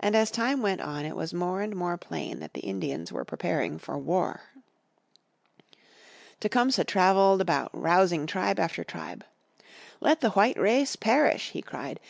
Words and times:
And 0.00 0.16
as 0.16 0.32
time 0.32 0.60
went 0.60 0.80
on 0.80 1.04
it 1.04 1.14
was 1.14 1.32
more 1.32 1.60
and 1.60 1.76
more 1.76 1.96
plain 1.96 2.40
that 2.40 2.52
the 2.52 2.62
Indians 2.66 3.12
were 3.12 3.24
preparing 3.24 3.78
for 3.78 3.96
war. 3.96 4.40
Tecumseh 6.40 6.82
traveled 6.82 7.40
about 7.40 7.70
rousing 7.72 8.26
tribe 8.26 8.58
after 8.58 8.82
tribe. 8.82 9.24
"Let 10.00 10.20
the 10.20 10.30
white 10.30 10.58
race 10.58 10.96
perish," 10.96 11.50
he 11.50 11.62
cried. 11.62 12.00